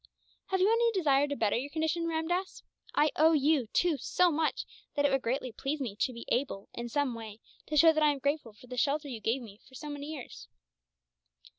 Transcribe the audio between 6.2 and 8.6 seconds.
able, in some way, to show that I am grateful